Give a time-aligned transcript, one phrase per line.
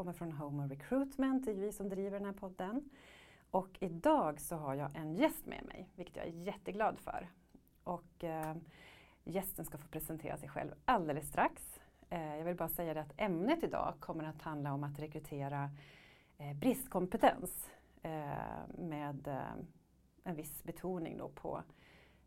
[0.00, 2.90] kommer från Home Recruitment, det är vi som driver den här podden.
[3.50, 7.30] Och idag så har jag en gäst med mig, vilket jag är jätteglad för.
[7.84, 8.56] Och eh,
[9.24, 11.80] gästen ska få presentera sig själv alldeles strax.
[12.10, 15.70] Eh, jag vill bara säga det att ämnet idag kommer att handla om att rekrytera
[16.38, 17.70] eh, bristkompetens
[18.02, 19.54] eh, med eh,
[20.24, 21.62] en viss betoning då på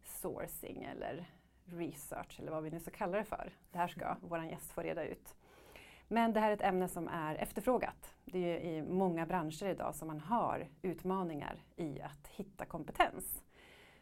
[0.03, 1.29] sourcing eller
[1.65, 3.53] research eller vad vi nu ska kalla det för.
[3.71, 5.35] Det här ska vår gäst få reda ut.
[6.07, 8.15] Men det här är ett ämne som är efterfrågat.
[8.25, 13.43] Det är i många branscher idag som man har utmaningar i att hitta kompetens.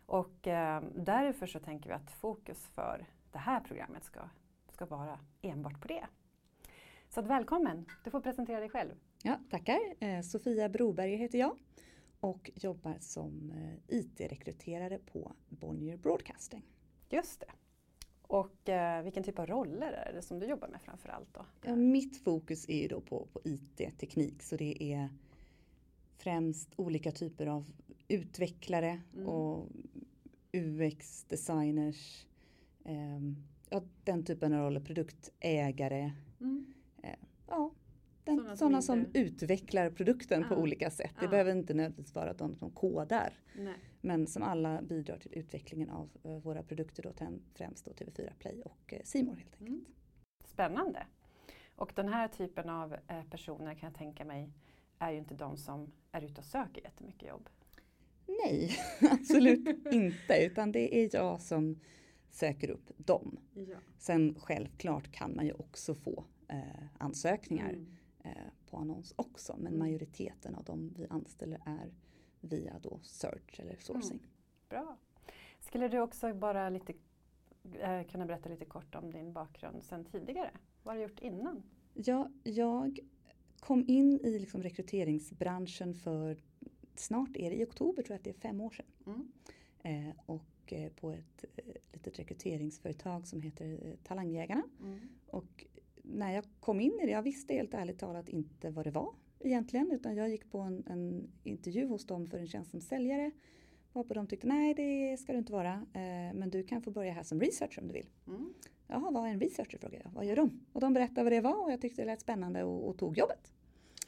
[0.06, 4.20] Och eh, därför så tänker vi att fokus för det här programmet ska,
[4.72, 6.06] ska vara enbart på det.
[7.10, 8.92] Så att välkommen, du får presentera dig själv.
[9.24, 9.80] Ja, tackar.
[10.00, 11.58] Eh, Sofia Broberg heter jag
[12.20, 16.64] och jobbar som eh, IT-rekryterare på Bonnier Broadcasting.
[17.10, 17.61] Just det.
[18.32, 21.46] Och eh, vilken typ av roller är det som du jobbar med framförallt då?
[21.66, 25.10] Ja, mitt fokus är ju då på, på IT-teknik så det är
[26.18, 27.66] främst olika typer av
[28.08, 29.28] utvecklare mm.
[29.28, 29.68] och
[30.52, 32.26] UX-designers.
[32.86, 33.20] Eh,
[33.70, 36.12] ja, den typen av roller, produktägare.
[36.40, 36.73] Mm.
[37.04, 37.10] Eh,
[37.48, 37.72] ja,
[38.23, 39.20] den, sådana, sådana som, inte...
[39.20, 40.48] utvecklar produkten ah.
[40.48, 41.16] på olika sätt.
[41.20, 41.30] Det ah.
[41.30, 43.34] behöver inte nödvändigtvis vara de som kodar.
[43.56, 43.76] Nej.
[44.02, 47.14] Men som alla bidrar till utvecklingen av uh, våra produkter, då,
[47.54, 49.62] främst då TV4 Play och uh, helt enkelt.
[49.62, 49.86] Mm.
[50.46, 51.06] Spännande!
[51.76, 54.50] Och den här typen av uh, personer kan jag tänka mig
[55.00, 57.50] är ju inte de som är ute och söker jättemycket jobb.
[58.26, 58.78] Nej,
[59.11, 60.45] absolut inte.
[60.45, 61.80] Utan det är jag som
[62.32, 63.40] söker upp dem.
[63.54, 63.78] Ja.
[63.98, 67.70] Sen självklart kan man ju också få eh, ansökningar.
[67.70, 68.32] Mm Eh,
[68.70, 69.56] på annons också.
[69.58, 69.80] Men mm.
[69.80, 71.94] majoriteten av de vi anställer är
[72.42, 74.18] via då search eller sourcing.
[74.18, 74.30] Mm.
[74.70, 74.98] Bra.
[75.60, 76.94] Skulle du också bara lite,
[77.80, 80.52] eh, kunna berätta lite kort om din bakgrund sen tidigare?
[80.84, 81.64] Vad har du gjort innan?
[81.94, 83.00] Ja, jag
[83.60, 86.44] kom in i liksom rekryteringsbranschen för
[86.96, 88.86] snart är det i oktober tror jag att det är fem år sedan.
[89.06, 89.32] Mm.
[89.84, 94.64] Eh, och eh, på ett eh, litet rekryteringsföretag som heter eh, Talangjägarna.
[94.80, 95.00] Mm.
[95.28, 95.66] Och
[96.04, 99.14] när jag kom in i det, jag visste helt ärligt talat inte vad det var
[99.44, 99.92] egentligen.
[99.92, 103.32] Utan jag gick på en, en intervju hos dem för en tjänst som säljare.
[103.94, 105.74] Varpå de tyckte, nej det ska du inte vara.
[105.74, 108.10] Eh, men du kan få börja här som researcher om du vill.
[108.28, 108.54] Mm.
[108.88, 110.12] Jaha, vad är en researcher frågade jag.
[110.12, 110.66] Vad gör de?
[110.74, 113.18] Och de berättade vad det var och jag tyckte det lät spännande och, och tog
[113.18, 113.52] jobbet.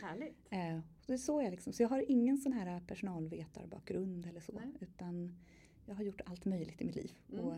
[0.01, 0.47] Härligt.
[0.49, 1.73] Eh, det är så jag liksom.
[1.73, 4.51] Så jag har ingen sån här personalvetarbakgrund eller så.
[4.51, 4.73] Nej.
[4.79, 5.35] Utan
[5.85, 7.11] jag har gjort allt möjligt i mitt liv.
[7.31, 7.45] Mm.
[7.45, 7.55] Och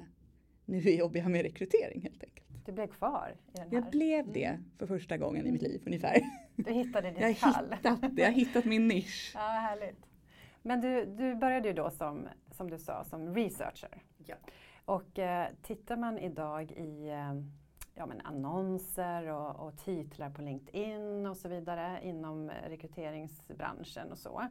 [0.66, 2.66] nu jobbar jag med rekrytering helt enkelt.
[2.66, 3.76] Du blev kvar i den här?
[3.76, 4.64] Jag blev det mm.
[4.78, 6.22] för första gången i mitt liv ungefär.
[6.56, 7.74] Du hittade ditt jag kall?
[7.74, 9.32] Hittat, jag har hittat min nisch.
[9.34, 10.06] Ja, härligt.
[10.62, 14.04] Men du, du började ju då som, som du sa, som researcher.
[14.26, 14.36] Ja.
[14.86, 17.34] Och eh, tittar man idag i eh,
[17.96, 24.50] ja, men annonser och, och, titlar på LinkedIn och så vidare inom rekryteringsbranschen och så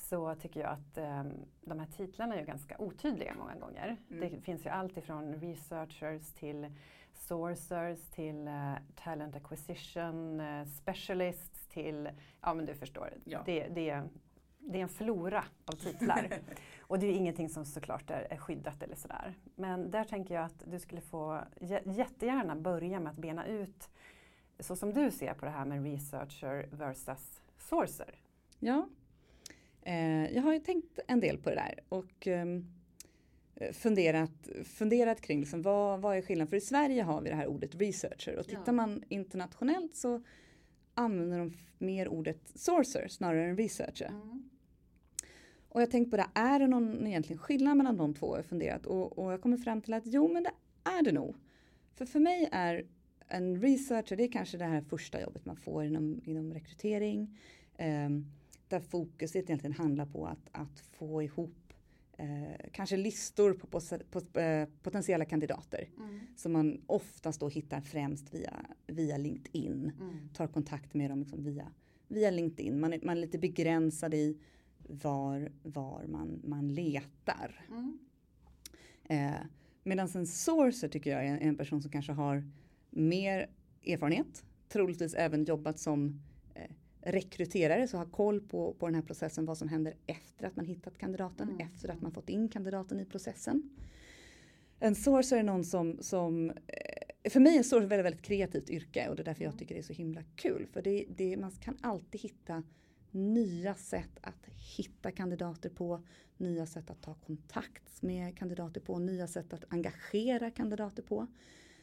[0.00, 1.24] så tycker jag att eh,
[1.60, 3.96] de här titlarna är ganska otydliga många gånger.
[4.10, 4.30] Mm.
[4.30, 6.66] Det finns ju allt ifrån researchers till
[7.14, 12.08] sourcers till uh, talent acquisition uh, specialists till,
[12.40, 13.42] ja men du förstår, ja.
[13.46, 14.02] det, det,
[14.58, 16.40] det är en flora av titlar.
[16.80, 19.34] och det är ingenting som såklart är, är skyddat eller sådär.
[19.54, 21.40] Men där tänker jag att du skulle få
[21.84, 23.90] jättegärna börja med att bena ut
[24.58, 28.14] så som du ser på det här med researcher versus sourcer.
[28.58, 28.88] Ja,
[29.90, 32.66] eh, jag har ju tänkt en del på det där och um,
[33.72, 36.50] funderat, funderat kring liksom, vad, vad är skillnaden?
[36.50, 38.72] För i Sverige har vi det här ordet researcher och tittar ja.
[38.72, 40.22] man internationellt så
[40.94, 44.08] använder de mer ordet sourcer snarare än researcher.
[44.08, 44.50] Mm.
[45.68, 48.36] Och jag tänkte på det, är det någon egentligen skillnad mellan de två?
[48.36, 50.52] Jag funderat och, och jag kommer fram till att jo men det
[50.84, 51.36] är det nog.
[51.94, 52.86] För för mig är
[53.28, 57.38] en researcher, det är kanske det här första jobbet man får inom, inom rekrytering.
[57.76, 58.08] Eh,
[58.70, 61.72] där fokuset egentligen handlar på att, att få ihop
[62.16, 63.80] eh, kanske listor på, på,
[64.10, 66.20] på eh, potentiella kandidater mm.
[66.36, 69.92] som man oftast då hittar främst via, via LinkedIn.
[70.00, 70.28] Mm.
[70.34, 71.72] Tar kontakt med dem liksom via,
[72.08, 72.80] via LinkedIn.
[72.80, 74.38] Man är, man är lite begränsad i
[74.78, 77.66] var, var man, man letar.
[77.70, 77.98] Mm.
[79.04, 79.40] Eh,
[79.82, 82.44] Medan en sourcer tycker jag är en person som kanske har
[82.90, 83.50] mer
[83.86, 84.44] erfarenhet.
[84.68, 86.20] Troligtvis även jobbat som
[87.02, 90.64] rekryterare så ha koll på, på den här processen, vad som händer efter att man
[90.64, 91.66] hittat kandidaten, Mm.
[91.66, 93.70] efter att man fått in kandidaten i processen.
[94.78, 98.22] En sourcer är någon som, som eh, för mig är en sourcer ett väldigt, väldigt
[98.22, 99.58] kreativt yrke och det är därför jag Mm.
[99.58, 100.66] tycker det är så himla kul.
[100.72, 102.62] För det, det, man kan alltid hitta
[103.10, 106.02] nya sätt att hitta kandidater på,
[106.36, 111.26] nya sätt att ta kontakt med kandidater på, nya sätt att engagera kandidater på.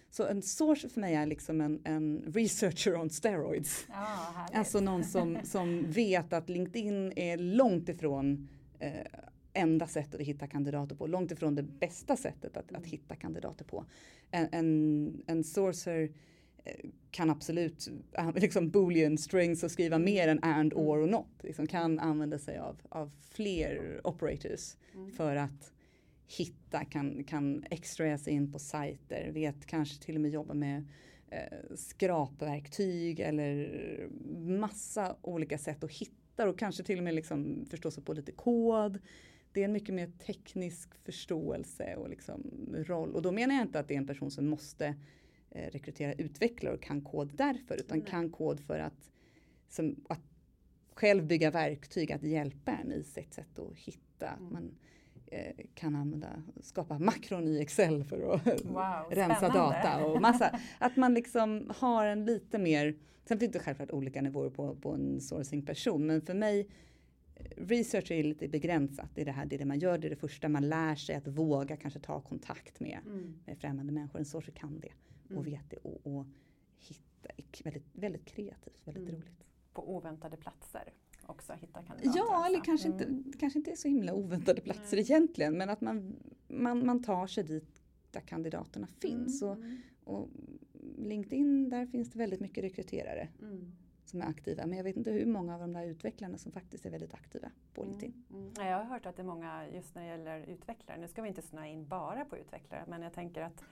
[0.09, 3.85] Så en source för mig är liksom en, en researcher on steroids.
[3.89, 4.55] Härligt.
[4.55, 8.47] Alltså någon som, som vet att LinkedIn är långt ifrån
[8.79, 8.91] eh,
[9.53, 13.65] enda sättet att hitta kandidater på, långt ifrån det bästa sättet att, att hitta kandidater
[13.65, 13.85] på.
[14.31, 16.11] En, en, en sourcer
[16.63, 21.27] eh, kan absolut eh, liksom boolean strings och skriva mer än and, or och not.
[21.41, 25.11] Liksom kan använda sig av, av fler operators Mm.
[25.11, 25.73] för att
[26.27, 30.87] hitta, kan, kan extrahera sig in på sajter, vet kanske till och med jobba med
[31.29, 34.07] eh, skrapverktyg eller
[34.37, 38.31] massa olika sätt att hitta och kanske till och med liksom förstå sig på lite
[38.31, 38.99] kod.
[39.51, 42.41] Det är en mycket mer teknisk förståelse och liksom
[42.77, 43.15] roll.
[43.15, 44.95] Och då menar jag inte att det är en person som måste
[45.51, 48.07] eh, rekrytera utvecklare och kan kod därför utan Nej.
[48.07, 49.11] kan kod för att,
[49.69, 50.21] som, att
[50.93, 54.27] själv bygga verktyg att hjälpa en i sitt sätt att hitta.
[54.27, 54.53] Mm.
[54.53, 54.71] Man
[55.73, 60.59] kan använda, skapa makron i Excel för att Wow, rensa data och massa.
[60.79, 62.95] Att man liksom har en lite mer,
[63.25, 66.67] sen finns det självklart olika nivåer på, på en sourcing person men för mig
[67.35, 69.09] eh, Research är lite begränsat.
[69.15, 70.95] Det är det här, det är det man gör, det är det första man lär
[70.95, 73.35] sig att våga kanske ta kontakt med, Mm.
[73.45, 74.19] med främmande människor.
[74.19, 74.91] En sourcer kan det
[75.25, 75.43] och Mm.
[75.43, 76.25] vet det och, och
[76.77, 77.29] hitta,
[77.63, 79.15] väldigt, väldigt kreativt, väldigt Mm.
[79.15, 79.43] roligt.
[79.73, 80.83] På oväntade platser
[81.27, 82.19] också hitta kandidater.
[82.19, 83.01] Ja, eller kanske, Mm.
[83.17, 84.99] inte, kanske inte är så himla oväntade platser Nej.
[85.11, 86.15] egentligen men att man,
[86.47, 87.81] man, man tar sig dit
[88.11, 89.41] där kandidaterna finns.
[89.41, 89.77] Och, Mm.
[90.03, 90.29] och
[90.97, 93.71] LinkedIn, där finns det väldigt mycket rekryterare Mm.
[94.05, 94.65] som är aktiva.
[94.65, 97.51] Men jag vet inte hur många av de där utvecklarna som faktiskt är väldigt aktiva
[97.73, 98.23] på LinkedIn.
[98.29, 98.41] Mm.
[98.41, 98.53] Mm.
[98.57, 100.99] Ja, jag har hört att det är många just när det gäller utvecklare.
[100.99, 103.63] Nu ska vi inte snöa in bara på utvecklare men jag tänker att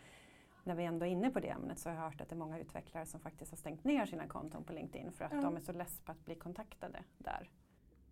[0.66, 2.38] när vi ändå är inne på det ämnet så har jag hört att det är
[2.38, 5.42] många utvecklare som faktiskt har stängt ner sina konton på LinkedIn för att Ja.
[5.42, 7.50] de är så less på att bli kontaktade där.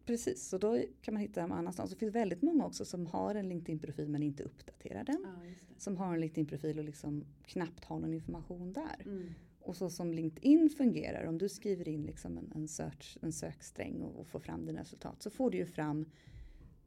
[0.06, 1.92] Precis, så då kan man hitta dem annanstans.
[1.92, 5.26] Det finns väldigt många också som har en LinkedIn-profil men inte uppdaterar den.
[5.26, 5.52] Ja.
[5.78, 9.02] Som har en LinkedIn-profil och liksom knappt har någon information där.
[9.06, 9.34] Mm.
[9.60, 14.02] Och så som LinkedIn fungerar, om du skriver in liksom en, en, search, en söksträng
[14.02, 16.06] och, och får fram dina resultat så får du ju fram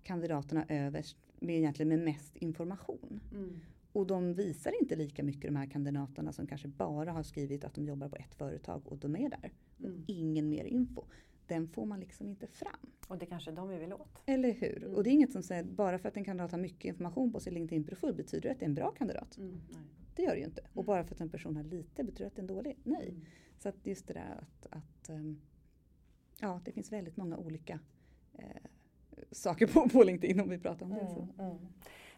[0.02, 3.20] kandidaterna överst med egentligen med mest information.
[3.32, 3.60] Mm.
[3.96, 7.74] Och de visar inte lika mycket de här kandidaterna som kanske bara har skrivit att
[7.74, 9.52] de jobbar på ett företag och de är där.
[9.78, 10.04] Mm.
[10.06, 11.04] Ingen mer info.
[11.46, 12.90] Den får man liksom inte fram.
[13.08, 14.22] Och det kanske är de vi vill åt.
[14.26, 14.82] Eller hur?
[14.82, 14.94] Mm.
[14.94, 17.40] Och det är inget som säger bara för att en kandidat har mycket information på
[17.40, 19.36] sin LinkedIn-profil betyder det att det är en bra kandidat.
[19.38, 19.60] Mm.
[19.70, 19.82] Nej.
[20.16, 20.60] Det gör det ju inte.
[20.60, 20.86] Och Mm.
[20.86, 22.78] bara för att en person har lite betyder det att det är en dålig.
[22.84, 23.08] Nej.
[23.08, 23.24] Mm.
[23.58, 25.40] Så att just det där att, att ehm,
[26.40, 27.80] ja, det finns väldigt många olika
[28.32, 28.44] eh,
[29.30, 31.06] saker på, på LinkedIn om vi pratar om det.
[31.06, 31.28] Så.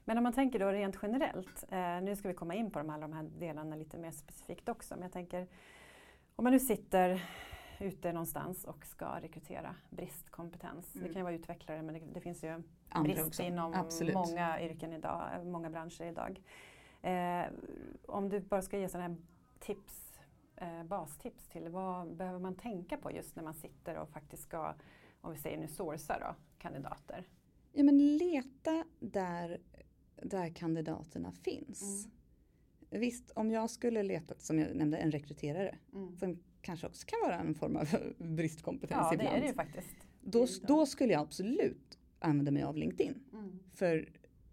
[0.08, 2.90] Men om man tänker då rent generellt, eh, nu ska vi komma in på de,
[2.90, 5.46] alla de här delarna lite mer specifikt också, men jag tänker
[6.37, 7.22] om man nu sitter
[7.81, 10.93] ute någonstans och ska rekrytera bristkompetens.
[10.93, 11.12] Det Mm.
[11.12, 13.43] kan ju vara utvecklare men det, det finns ju Andra brist också.
[13.43, 14.14] inom Absolut.
[14.14, 16.43] många yrken idag, många branscher idag.
[17.02, 17.46] Eh,
[18.06, 19.16] om du bara ska ge sådana här
[19.58, 20.20] tips,
[20.56, 24.74] eh, bastips till vad behöver man tänka på just när man sitter och faktiskt ska,
[25.20, 27.24] om vi säger nu sourca då, kandidater?
[27.72, 29.58] Ja men leta där,
[30.22, 32.06] där kandidaterna finns.
[32.91, 33.01] Mm.
[33.01, 36.17] Visst, om jag skulle leta, som jag nämnde, en rekryterare Mm.
[36.17, 39.37] som kanske också kan vara en form av bristkompetens Ja, det ibland.
[39.37, 39.96] är det ju faktiskt.
[40.20, 43.15] då, det då skulle jag absolut använda mig av LinkedIn.
[43.32, 43.58] Mm.
[43.75, 44.08] För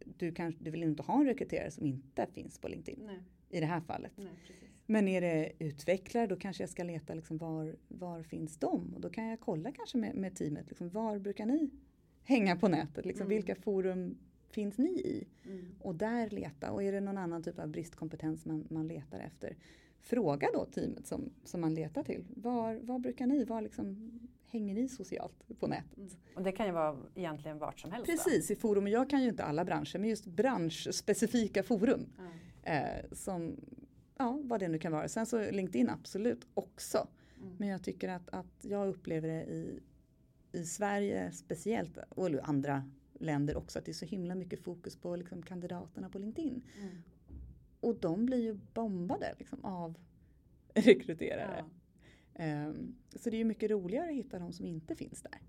[0.05, 3.19] du, kanske, du vill inte ha en rekryterare som inte finns på LinkedIn Nej,
[3.50, 4.12] i det här fallet.
[4.15, 4.27] nej.
[4.88, 8.93] Men är det utvecklare då kanske jag ska leta liksom var, var finns de?
[8.93, 11.69] Och då kan jag kolla kanske med, med teamet, liksom, var brukar ni
[12.24, 13.05] hänga på nätet?
[13.05, 13.36] Liksom, Mm.
[13.38, 14.17] Vilka forum
[14.55, 15.27] finns ni i?
[15.45, 15.65] Mm.
[15.79, 16.71] Och där leta.
[16.71, 19.57] Och är det någon annan typ av bristkompetens man, man letar efter?
[20.01, 22.24] Fråga då teamet som, som man letar till.
[22.35, 23.43] Var, var brukar ni?
[23.43, 24.12] Var liksom,
[24.47, 25.97] hänger ni socialt på nätet?
[25.97, 26.09] Mm.
[26.35, 28.07] Och det kan ju vara egentligen vart som helst.
[28.07, 28.12] då.
[28.12, 28.83] Precis, i forum.
[28.83, 32.05] Och jag kan ju inte alla branscher, men just branschspecifika forum.
[32.17, 32.71] Ja.
[32.71, 33.55] Eh, som,
[34.17, 35.07] ja, vad det nu kan vara.
[35.07, 37.07] Sen så LinkedIn absolut också.
[37.38, 37.55] Mm.
[37.57, 39.79] Men jag tycker att, att jag upplever det i,
[40.51, 42.83] i Sverige speciellt, och andra
[43.19, 46.62] länder också, att det är så himla mycket fokus på liksom, kandidaterna på LinkedIn.
[46.81, 46.95] Mm.
[47.79, 49.98] Och de blir ju bombade liksom, av
[50.74, 51.65] rekryterare.
[52.34, 52.43] Ja.
[52.43, 55.39] Ehm, så det är ju mycket roligare att hitta de som inte finns där.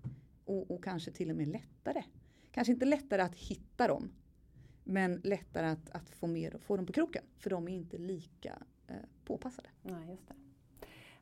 [0.45, 2.03] Och, och kanske till och med lättare.
[2.51, 4.09] Kanske inte lättare att hitta dem.
[4.83, 7.23] Men lättare att, att få, med, få dem på kroken.
[7.37, 8.95] För de är inte lika eh,
[9.25, 9.69] påpassade.
[9.81, 10.33] Nej, just det.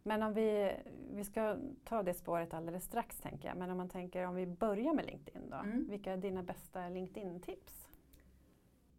[0.08, 0.72] Men om vi,
[1.14, 3.58] vi ska ta det spåret alldeles strax tänker jag.
[3.58, 5.56] Men om man tänker om vi börjar med LinkedIn då.
[5.56, 5.90] Mm.
[5.90, 7.88] Vilka är dina bästa LinkedIn-tips?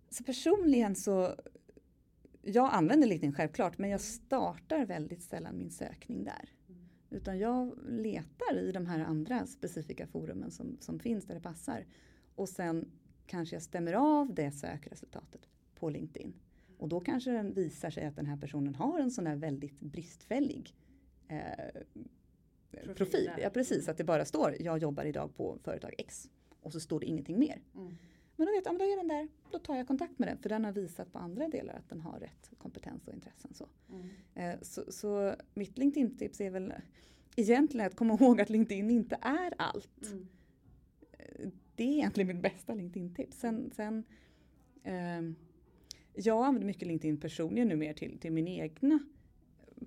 [0.09, 1.35] Så personligen så,
[2.43, 6.51] jag använder LinkedIn självklart men jag startar väldigt sällan min sökning där.
[7.11, 11.85] Utan jag letar i de här andra specifika forumen som, som finns där det passar.
[12.35, 12.91] Och sen
[13.27, 16.35] kanske jag stämmer av det sökresultatet på LinkedIn.
[16.79, 19.81] Och då kanske den visar sig att den här personen har en sån där väldigt
[19.81, 20.75] bristfällig
[21.29, 21.83] eh,
[22.95, 23.31] profil.
[23.43, 26.31] Ja precis, att det bara står jag jobbar idag på företag X.
[26.61, 27.61] Och så står det ingenting mer.
[28.37, 30.39] Men då vet jag, men då är den där, då tar jag kontakt med den
[30.39, 33.55] för den har visat på andra delar att den har rätt kompetens och intressen.
[33.55, 34.09] Så, Mm.
[34.35, 36.75] eh, så, så mitt LinkedIn-tips är väl
[37.37, 40.07] egentligen att komma ihåg att LinkedIn inte är allt.
[40.07, 40.29] Mm.
[41.13, 43.39] Eh, Det är egentligen mitt bästa LinkedIn-tips.
[43.41, 44.05] Sen, sen
[44.83, 45.35] ehm,
[46.15, 48.99] jag använder mycket LinkedIn personligen nu mer till, till min egna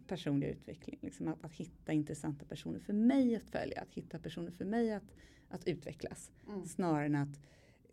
[0.08, 1.00] personliga utveckling.
[1.02, 4.94] Liksom att, att hitta intressanta personer för mig att följa, att hitta personer för mig
[4.94, 5.16] att,
[5.50, 6.32] att utvecklas.
[6.48, 6.66] Mm.
[6.66, 7.40] Snarare än att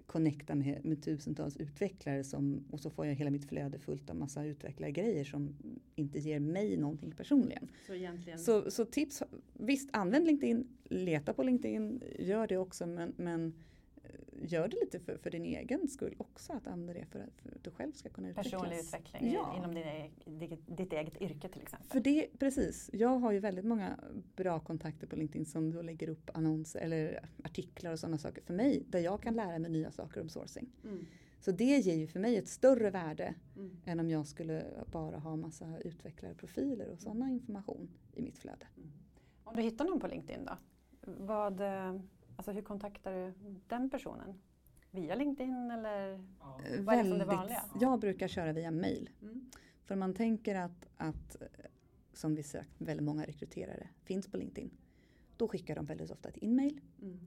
[0.07, 4.17] connecta med, med tusentals utvecklare som, och så får jag hela mitt flöde fullt av
[4.17, 5.57] massa utvecklargrejer som
[5.95, 7.69] inte ger mig någonting personligen.
[7.87, 9.23] Så egentligen Så, så tips,
[9.53, 13.55] visst använd LinkedIn, leta på LinkedIn, gör det också men, men
[14.43, 17.49] gör det lite för, för din egen skull också att använda det för att, för
[17.57, 18.53] att du själv ska kunna utvecklas.
[18.53, 19.55] personlig utveckling Ja.
[19.57, 21.89] inom din, ditt, eget yrke till exempel.
[21.91, 22.91] För det, precis.
[22.93, 23.99] Jag har ju väldigt många
[24.37, 28.55] bra kontakter på LinkedIn som då lägger upp annonser eller artiklar och sådana saker för
[28.55, 30.69] mig där jag kan lära mig nya saker om sourcing.
[30.85, 31.07] Mm.
[31.41, 33.77] Så det ger ju för mig ett större värde Mm.
[33.85, 38.67] än om jag skulle bara ha massa utvecklarprofiler och sådana information i mitt flöde.
[39.45, 40.57] Om du hittar någon på LinkedIn då?
[41.19, 42.01] Vad, eh,
[42.37, 43.35] alltså hur kontaktar du
[43.67, 44.35] den personen?
[44.91, 46.25] Via LinkedIn eller?
[46.83, 47.63] Vad är liksom det vanliga?
[47.81, 49.11] jag brukar köra via mail.
[49.23, 49.51] Mm.
[49.85, 51.37] För man tänker att, att
[52.13, 54.71] som vi sagt, väldigt många rekryterare finns på LinkedIn.
[55.37, 56.81] Då skickar de väldigt ofta ett inmail.
[57.03, 57.19] Mm.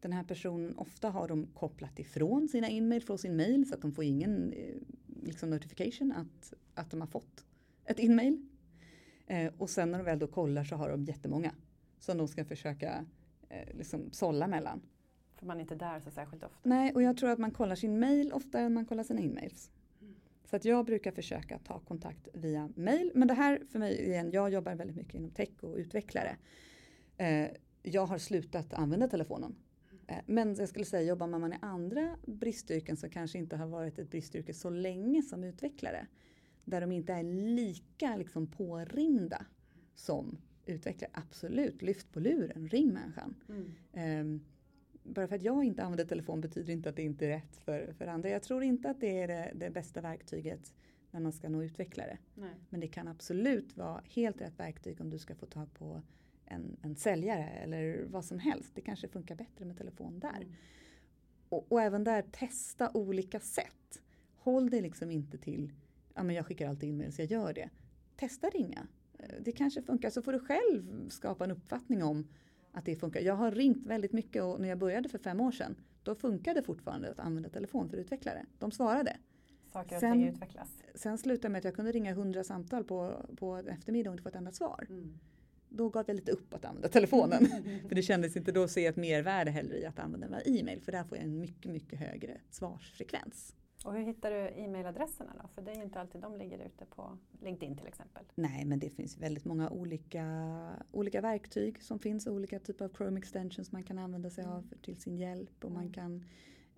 [0.00, 3.82] Den här personen, ofta har de kopplat ifrån sina inmail från sin mail så att
[3.82, 4.74] de får ingen eh,
[5.22, 7.44] liksom notification att, att de har fått
[7.84, 8.48] ett inmail.
[9.26, 11.54] Eh, och sen när de väl då kollar så har de jättemånga
[11.98, 13.06] som de ska försöka
[13.54, 14.82] eh, liksom sålla mellan.
[15.34, 16.58] För man är inte där så särskilt ofta.
[16.62, 19.70] Nej, och jag tror att man kollar sin mail oftare än man kollar sina inmails.
[20.44, 23.12] Så att jag brukar försöka ta kontakt via mail.
[23.14, 26.36] Men det här för mig igen, jag jobbar väldigt mycket inom tech och utvecklare.
[27.16, 27.48] Eh,
[27.82, 29.56] jag har slutat använda telefonen.
[30.06, 33.98] Eh, men jag skulle säga, jobbar man i andra bristyrken som kanske inte har varit
[33.98, 36.06] ett bristyrke så länge som utvecklare.
[36.64, 37.22] Där de inte är
[37.56, 39.46] lika liksom, påringda
[39.94, 41.10] som utvecklare.
[41.14, 43.34] Absolut, lyft på luren, ring människan.
[43.48, 43.74] Mm.
[43.92, 44.40] Ehm,
[45.02, 47.92] bara för att jag inte använder telefon betyder inte att det inte är rätt för,
[47.98, 48.28] för andra.
[48.28, 50.74] Jag tror inte att det är det, det bästa verktyget
[51.10, 52.18] när man ska nå utvecklare.
[52.34, 52.54] Nej.
[52.68, 56.02] Men det kan absolut vara helt rätt verktyg om du ska få tag på
[56.44, 58.74] en, en säljare eller vad som helst.
[58.74, 60.36] Det kanske funkar bättre med telefon där.
[60.36, 60.52] Mm.
[61.48, 64.02] Och, och även där testa olika sätt.
[64.36, 65.72] Håll dig liksom inte till,
[66.14, 67.70] ja men jag skickar alltid in så jag gör det.
[68.16, 68.86] Testa ringa.
[69.40, 72.28] Det kanske funkar så får du själv skapa en uppfattning om
[72.72, 73.20] att det funkar.
[73.20, 76.62] Jag har ringt väldigt mycket och när jag började för fem år sedan då funkade
[76.62, 78.46] fortfarande att använda telefon för utvecklare.
[78.58, 79.16] De svarade.
[79.72, 80.68] Saker och Sen- ting utvecklas.
[80.94, 84.22] Sen slutade med att jag kunde ringa hundra samtal på, på en eftermiddag och inte
[84.22, 84.86] få ett enda svar.
[84.88, 85.18] Mm.
[85.68, 87.46] Då gav jag lite upp att använda telefonen.
[87.88, 90.80] för det kändes inte då att se ett mervärde heller i att använda e-mail.
[90.80, 93.54] För där får jag en mycket, mycket högre svarsfrekvens.
[93.84, 95.48] Och hur hittar du e-mailadresserna då?
[95.48, 98.24] För det är ju inte alltid de ligger ute på LinkedIn till exempel.
[98.34, 100.24] Nej, men det finns väldigt många olika,
[100.90, 102.26] olika verktyg som finns.
[102.26, 105.64] Olika typer av Chrome extensions man kan använda sig av till sin hjälp.
[105.64, 105.92] Och man Mm.
[105.92, 106.24] kan,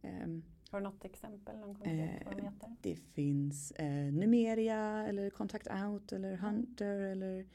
[0.02, 2.76] ehm, Har du något exempel, någon konkret vad de Eh, heter?
[2.82, 7.46] det finns eh, Numeria eller Contact Out eller Hunter eller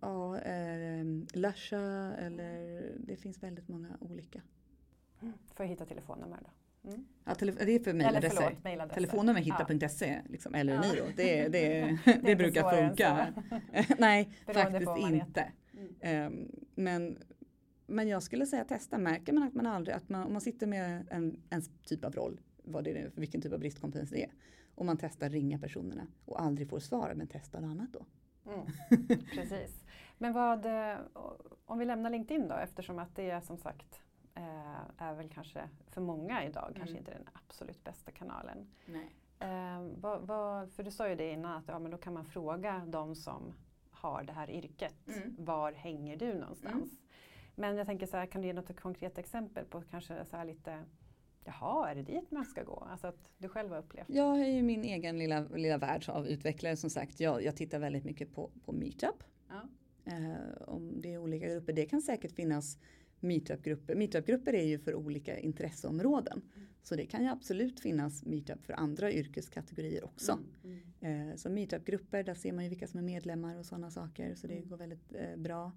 [0.00, 1.04] ja, eh,
[1.34, 4.42] Lusha eller det finns väldigt många olika.
[5.54, 6.50] För att hitta telefonnummer då?
[6.84, 7.04] Mm.
[7.24, 8.56] Ja, det är för mejladresser.
[8.94, 10.84] Telefonnummer hitta.se liksom, eller Ja.
[10.84, 11.04] Eniro.
[11.16, 13.34] Det, det, det, inte brukar funka.
[13.98, 15.52] Nej, Beroende faktiskt inte.
[15.72, 15.94] Mm.
[16.00, 17.18] Ehm, men,
[17.86, 18.98] men jag skulle säga testa.
[18.98, 22.14] Märker man att man aldrig, att man, om man sitter med en, en typ av
[22.14, 24.30] roll, vad det är, vilken typ av bristkompetens det är.
[24.74, 28.06] Och man testar ringa personerna och aldrig får svar, men testa något annat då.
[28.46, 28.66] Mm.
[29.34, 29.84] Precis.
[30.18, 30.96] Men vad, eh,
[31.64, 34.03] om vi lämnar LinkedIn då eftersom att det som sagt
[34.34, 36.98] eh, är väl kanske för många idag kanske Mm.
[36.98, 38.66] inte den absolut bästa kanalen.
[38.86, 39.10] Nej.
[39.38, 42.24] Eh, vad, vad, för du sa ju det innan att ja, men då kan man
[42.24, 43.54] fråga de som
[43.90, 45.08] har det här yrket.
[45.08, 45.36] Mm.
[45.38, 46.92] Var hänger du någonstans?
[47.54, 50.44] Men jag tänker så här, kan du ge något konkret exempel på kanske så här
[50.44, 50.84] lite
[51.46, 52.86] Jaha, är det dit man ska gå?
[52.90, 54.08] Alltså att du själv har upplevt.
[54.08, 57.20] Jag är ju min egen lilla, lilla värld av utvecklare som sagt.
[57.20, 59.24] Jag, jag tittar väldigt mycket på, på Meetup.
[59.48, 59.62] Ja.
[60.04, 61.72] Eh, om det är olika grupper.
[61.72, 62.78] Det kan säkert finnas
[63.24, 63.94] meetupgrupper.
[63.94, 66.42] Meetupgrupper är ju för olika intresseområden.
[66.56, 66.66] Mm.
[66.82, 70.38] Så det kan ju absolut finnas meetup för andra yrkeskategorier också.
[70.64, 70.78] Mm.
[71.00, 71.28] Mm.
[71.30, 74.34] Eh, så meetupgrupper, där ser man ju vilka som är medlemmar och sådana saker.
[74.34, 74.68] Så det Mm.
[74.68, 75.72] går väldigt eh, bra.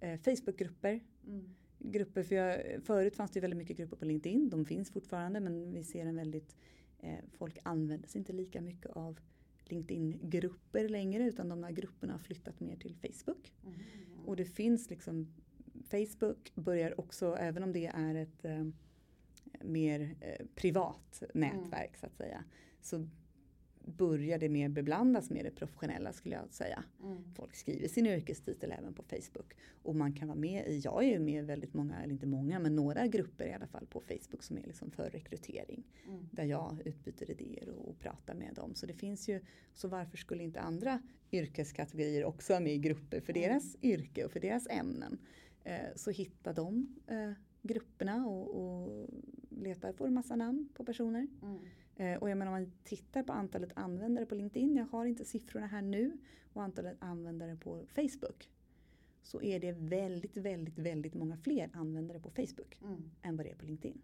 [0.00, 1.00] Eh, Facebookgrupper.
[1.26, 1.54] Mm.
[1.78, 4.50] Grupper, för jag, förut fanns det väldigt mycket grupper på LinkedIn.
[4.50, 6.56] De finns fortfarande men vi ser en väldigt,
[6.98, 9.20] eh, folk använder sig inte lika mycket av
[9.64, 13.52] LinkedIn-grupper längre utan de här grupperna har flyttat mer till Facebook.
[13.64, 13.78] Mm.
[14.26, 15.32] Och det finns liksom
[15.90, 18.66] Facebook börjar också, även om det är ett eh,
[19.62, 22.44] mer eh, privat nätverk så att säga,
[22.80, 23.08] så
[23.84, 26.84] börjar det mer beblandas med det professionella skulle jag säga.
[27.02, 27.34] Mm.
[27.34, 29.54] Folk skriver sin yrkestitel även på Facebook.
[29.82, 32.26] Och man kan vara med i, jag är ju med i väldigt många, eller inte
[32.26, 35.84] många, men några grupper i alla fall på Facebook som är liksom för rekrytering.
[36.08, 36.28] Mm.
[36.30, 38.74] Där jag utbyter idéer och, och pratar med dem.
[38.74, 39.40] Så det finns ju,
[39.74, 43.42] så varför skulle inte andra yrkeskategorier också vara med i grupper för Mm.
[43.42, 45.18] deras yrke och för deras ämnen.
[45.64, 49.08] Eh, så hitta de eh, grupperna och, och
[49.48, 51.26] leta, får en massa namn på personer.
[51.42, 51.58] Mm.
[51.96, 55.24] Eh, och jag menar om man tittar på antalet användare på LinkedIn, jag har inte
[55.24, 56.18] siffrorna här nu,
[56.52, 58.50] och antalet användare på Facebook.
[59.22, 63.10] Så är det väldigt, väldigt, väldigt många fler användare på Facebook Mm.
[63.22, 64.00] än vad det är på LinkedIn.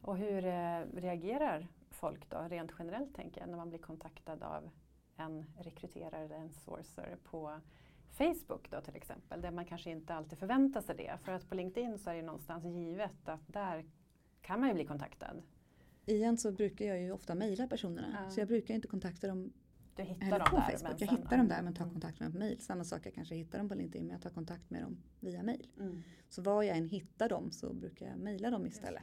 [0.00, 0.42] Och hur
[1.00, 4.70] reagerar folk då rent generellt tänker jag när man blir kontaktad av
[5.16, 7.60] en rekryterare eller en sourcer på
[8.12, 11.18] Facebook då till exempel där man kanske inte alltid förväntar sig det.
[11.24, 13.84] För att på LinkedIn så är det någonstans givet att där
[14.42, 15.42] kan man ju bli kontaktad.
[16.06, 18.18] Igen så brukar jag ju ofta mejla personerna.
[18.24, 18.30] Ja.
[18.30, 19.52] Så jag brukar inte kontakta dem
[19.96, 20.78] Du hittar heller dem på där.
[20.78, 21.00] Facebook.
[21.00, 21.92] Jag hittar dem där men tar Mm.
[21.94, 22.60] kontakt med dem på mejl.
[22.60, 25.42] Samma sak, jag kanske hittar dem på LinkedIn men jag tar kontakt med dem via
[25.42, 25.66] mejl.
[25.78, 26.02] Mm.
[26.28, 29.02] Så var jag än hittar dem så brukar jag mejla dem istället.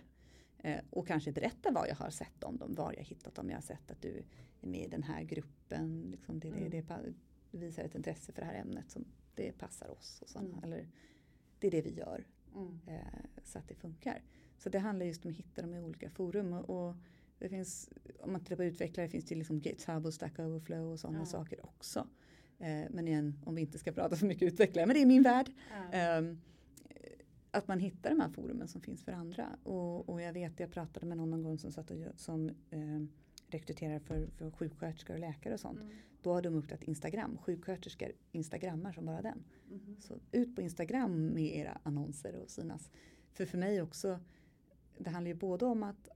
[0.57, 3.49] Eh, och kanske berätta var jag har sett om dem, var jag hittat dem.
[3.49, 4.23] Jag har sett att du
[4.61, 6.01] är med i den här gruppen.
[6.11, 6.69] Liksom det, Mm.
[6.69, 6.83] det, det
[7.51, 10.21] visar ett intresse för det här ämnet som det passar oss.
[10.21, 10.49] Och sådana.
[10.49, 10.63] Mm.
[10.63, 10.87] Eller
[11.59, 12.79] det är det vi gör Mm.
[12.87, 13.01] eh,
[13.43, 14.21] så att det funkar.
[14.57, 16.53] Så det handlar just om att hitta dem i olika forum.
[16.53, 16.95] Och, och
[17.39, 20.99] det finns, om man tittar på utvecklare finns det liksom GitHub och Stack Overflow och
[20.99, 21.25] sådana Ja.
[21.25, 22.07] saker också.
[22.59, 25.23] Eh, men igen, om vi inte ska prata för mycket utvecklare, men det är min
[25.23, 25.51] värld.
[25.71, 25.97] Ja.
[25.97, 26.41] Ehm,
[27.51, 29.57] att man hittar de här forumen som finns för andra.
[29.63, 32.99] Och, och jag vet, jag pratade med någon någon gång som satt och som eh,
[33.47, 35.79] rekryterar för, för sjuksköterskor och läkare och sånt.
[35.81, 35.93] Mm.
[36.21, 37.37] Då har de upptäckt Instagram.
[37.37, 39.43] Sjuksköterskor instagrammar som bara den.
[39.69, 39.95] Mhm.
[39.99, 42.91] Så ut på Instagram med era annonser och synas.
[43.33, 44.19] För för mig också,
[44.97, 46.09] det handlar ju både om att,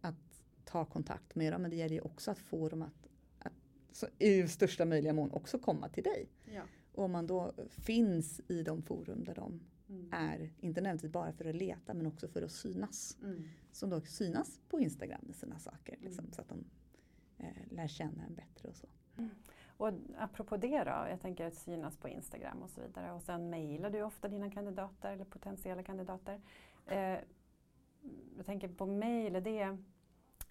[0.00, 3.52] att ta kontakt med dem men det gäller ju också att få dem att, att
[3.92, 6.28] så, i största möjliga mån också komma till dig.
[6.54, 6.62] Ja.
[6.92, 10.08] Och om man då finns i de forum där de Mm.
[10.12, 13.16] är, inte nödvändigtvis bara för att leta men också för att synas.
[13.22, 13.42] Mm.
[13.72, 15.96] Som då synas på Instagram med sina saker.
[16.00, 16.32] Liksom, Mm.
[16.32, 16.64] så att de
[17.38, 18.86] eh, lär känna en bättre och så.
[19.78, 23.50] Och apropå det då, jag tänker att synas på Instagram och så vidare och sen
[23.50, 26.40] mejlar du ofta dina kandidater eller potentiella kandidater.
[26.86, 27.18] Eh,
[28.36, 29.42] jag tänker på mejl,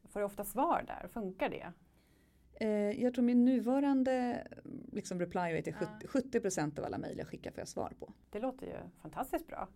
[0.09, 1.07] får du ofta svar där?
[1.07, 1.71] Funkar det?
[2.59, 4.47] Eh, jag tror min nuvarande
[4.91, 6.07] liksom, reply rate är Ja.
[6.07, 8.13] 70, 70% av alla mejl jag skickar får jag svar på.
[8.29, 9.67] Det låter ju fantastiskt bra,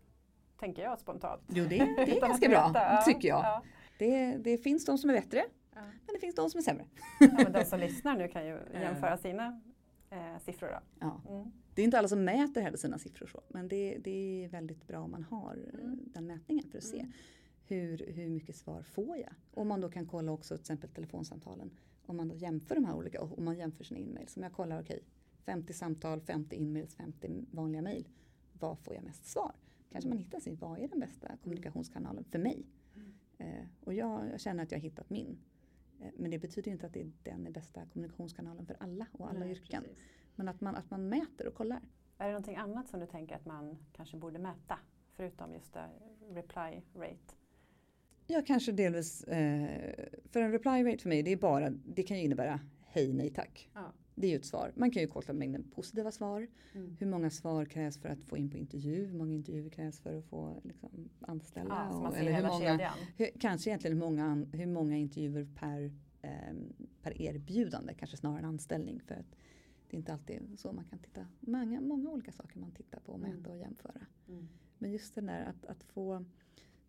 [0.60, 1.42] tänker jag spontant.
[1.48, 3.44] Jo det, det är ganska bra tycker jag.
[3.44, 3.64] Ja,
[4.00, 5.44] Det, det finns de som är bättre
[5.76, 5.82] ja.
[5.82, 6.86] men det finns de som är sämre.
[7.20, 9.62] Ja, men de som lyssnar nu kan ju jämföra sina
[10.10, 10.68] eh, siffror.
[10.68, 10.80] Då.
[11.00, 11.22] Ja.
[11.30, 11.52] Mm.
[11.76, 14.88] Det är inte alla som mäter heller sina siffror så men det, det är väldigt
[14.88, 16.00] bra om man har eh, Mm.
[16.14, 17.12] den mätningen för att se Mm.
[17.68, 19.34] hur, hur mycket svar får jag.
[19.54, 21.72] Om man då kan kolla också till exempel telefonsamtalen.
[22.06, 24.38] Om man då jämför de här olika, om man jämför sina e-mails.
[24.38, 25.04] Om jag kollar, okej,
[25.46, 28.08] 50 samtal, 50 e-mails, 50 vanliga mejl.
[28.60, 29.52] Vad får jag mest svar?
[29.92, 32.66] Kanske man hittar sig, vad är den bästa kommunikationskanalen för mig?
[32.96, 33.12] Mm.
[33.38, 35.38] Eh, och jag, jag känner att jag har hittat min.
[36.02, 39.30] Eh, men det betyder inte att det är den är bästa kommunikationskanalen för alla och
[39.30, 39.84] alla Nej, yrken.
[39.84, 40.04] precis.
[40.36, 41.82] Men att man, att man mäter och kollar.
[42.18, 44.80] Är det någonting annat som du tänker att man kanske borde mäta?
[45.16, 45.90] Förutom just det,
[46.30, 47.36] reply rate.
[48.28, 49.24] Ja, kanske delvis.
[49.24, 53.14] Eh, för en reply rate för mig, det är bara, det kan ju innebära hej,
[53.14, 53.70] nej, tack.
[53.74, 53.94] Ja.
[54.22, 54.72] Det är ju ett svar.
[54.76, 56.48] Man kan ju kolla mängden positiva svar.
[56.74, 56.96] Mm.
[57.00, 59.06] Hur många svar krävs för att få in på intervju?
[59.06, 61.74] Hur många intervjuer krävs för att få liksom, anställa?
[61.92, 66.74] Man och- eller hur många, hur, kanske egentligen hur många, hur många intervjuer per, ehm,
[67.02, 69.00] per erbjudande, kanske snarare än anställning.
[69.06, 69.36] För att
[69.90, 71.28] det är inte alltid så man kan titta.
[71.40, 73.32] Många, många olika saker man tittar på och Mm.
[73.38, 74.02] mäta och jämföra.
[74.28, 74.48] Mm.
[74.78, 76.26] Men just det där att, att få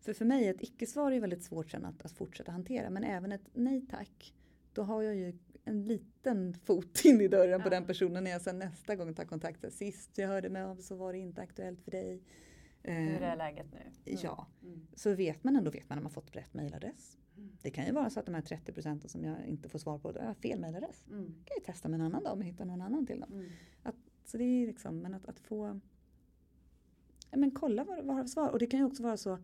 [0.01, 2.89] för för mig ett icke-svar är väldigt svårt sen att, att fortsätta hantera.
[2.89, 4.33] Men även ett nej tack.
[4.73, 5.33] Då har jag ju
[5.71, 7.69] en liten fot in i dörren på Ja.
[7.69, 9.73] den personen när jag sen nästa gång tar kontakt.
[9.73, 12.21] Sist jag hörde mig av så var det inte aktuellt för dig.
[12.83, 13.79] Hur är läget nu?
[14.11, 14.19] Mm.
[14.23, 14.87] Ja, Mm.
[14.95, 17.17] så vet man ändå vet man om man fått rätt mejladress.
[17.37, 17.49] Mm.
[17.61, 19.97] Det kan ju vara så att de här 30 procenten som jag inte får svar
[19.99, 21.03] på, då har jag fel mejladress.
[21.09, 21.25] Mm.
[21.25, 23.33] kan jag testa med en annan dag om jag hittar någon annan till dem.
[23.33, 23.49] Mm.
[24.25, 25.79] Så det är liksom, men att, att få
[27.31, 28.49] ja, men kolla vad, vad har svar.
[28.49, 29.37] Och det kan ju också vara så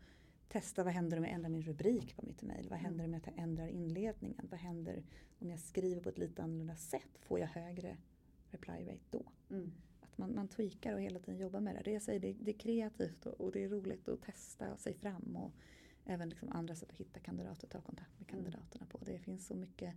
[0.47, 2.69] testa vad händer om jag ändrar min rubrik på mitt mejl?
[2.69, 4.47] Vad händer om jag ändrar inledningen?
[4.51, 5.03] Vad händer
[5.39, 7.17] om jag skriver på ett lite annorlunda sätt?
[7.19, 7.97] Får jag högre
[8.49, 9.23] reply rate då?
[9.49, 9.71] Mm.
[10.01, 11.81] Att man, man tweakar och hela tiden jobbar med det.
[11.83, 14.93] Det, jag säger, det, det är kreativt och, och, det är roligt att testa sig
[14.93, 15.51] fram och
[16.05, 18.97] även liksom andra sätt att hitta kandidater och ta kontakt med kandidaterna på.
[19.05, 19.95] Det finns så mycket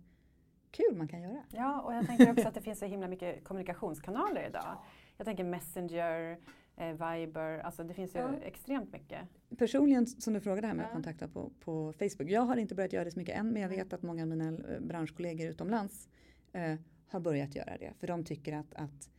[0.71, 1.43] kul man kan göra.
[1.49, 4.77] Ja, och jag tänker också att det finns så himla mycket kommunikationskanaler idag.
[5.17, 6.39] Jag tänker Messenger,
[6.75, 8.37] eh, Viber, alltså det finns ju ja.
[8.37, 9.27] extremt mycket.
[9.57, 10.87] Personligen som du frågade här med ja.
[10.87, 12.29] att kontakta på, på Facebook.
[12.29, 14.27] Jag har inte börjat göra det så mycket än men jag vet att många av
[14.27, 16.09] mina eh, branschkollegor utomlands
[16.53, 16.75] eh,
[17.07, 17.93] har börjat göra det.
[17.99, 19.09] För de tycker att, att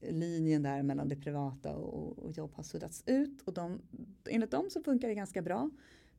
[0.00, 3.42] eh, linjen där mellan det privata och, och jobb har suddats ut.
[3.42, 3.80] Och de,
[4.30, 5.70] enligt dem så funkar det ganska bra.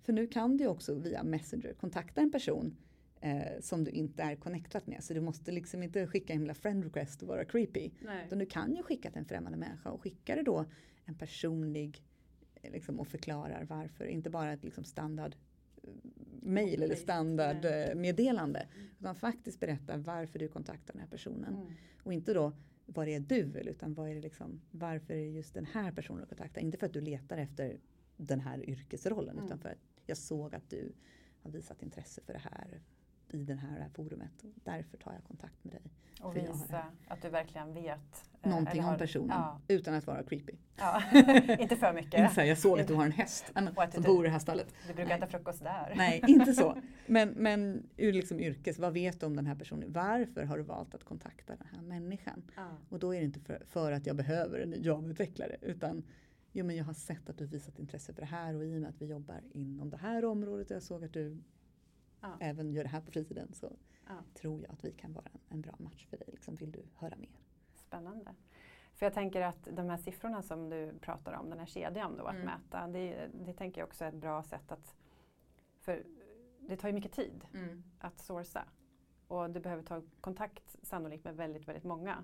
[0.04, 2.76] För nu kan du också via Messenger kontakta en person
[3.22, 5.04] eh, som du inte är connectat med.
[5.04, 7.92] Så du måste liksom inte skicka en himla friend request och vara creepy.
[8.06, 8.26] Nej.
[8.26, 10.66] Utan du kan ju skicka till en främmande människa och skicka det då
[11.06, 12.04] en personlig
[12.72, 14.06] liksom, och förklarar varför.
[14.06, 15.36] Inte bara ett liksom, standard
[15.84, 15.90] eh,
[16.42, 18.60] mail eller standardmeddelande.
[18.60, 18.88] Mm.
[19.00, 21.56] Utan faktiskt berätta varför du kontaktar den här personen.
[21.56, 21.68] Mm.
[22.04, 22.54] Och inte då
[22.86, 25.66] vad det är du vill utan vad är det liksom, varför är det just den
[25.66, 26.62] här personen du kontaktar.
[26.62, 27.80] Inte för att du letar efter
[28.18, 29.46] den här yrkesrollen mm.
[29.46, 30.94] utan för att jag såg att du
[31.42, 32.82] har visat intresse för det här
[33.30, 34.44] i den här, det här forumet.
[34.64, 35.92] Därför tar jag kontakt med dig.
[36.22, 38.30] Och visa att du verkligen vet.
[38.46, 39.62] Eh, Någonting har, om personen ja.
[39.68, 40.54] utan att vara creepy.
[40.76, 41.04] Ja.
[41.60, 42.14] inte för mycket.
[42.14, 43.46] inte så här, jag såg att du har en häst
[43.94, 44.74] som bor i det här stallet.
[44.88, 45.18] Du brukar Nej.
[45.18, 45.94] äta frukost där.
[45.96, 46.78] Nej, inte så.
[47.08, 49.92] Men, men ur liksom yrkes, vad vet du om den här personen?
[49.92, 52.44] Varför har du valt att kontakta den här människan?
[52.56, 52.70] Ja.
[52.90, 56.04] Och då är det inte för, för att jag behöver en Java-utvecklare utan
[56.52, 58.82] Jo men jag har sett att du visat intresse för det här och i och
[58.82, 61.38] med att vi jobbar inom det här området och jag såg att du
[62.40, 63.72] även gör det här på fritiden så
[64.34, 66.28] tror jag att vi kan vara en, en, bra match för dig.
[66.32, 67.45] Liksom, vill du höra mer?
[67.96, 68.36] Spännande.
[68.94, 72.26] För jag tänker att de här siffrorna som du pratar om, den här kedjan då
[72.26, 72.46] att mm.
[72.46, 74.96] mäta, det, det tänker jag också är ett bra sätt att
[75.80, 76.04] för
[76.60, 77.84] det tar ju mycket tid mm.
[78.00, 78.66] att sourca.
[79.28, 82.24] Och du behöver ta kontakt sannolikt med väldigt, väldigt många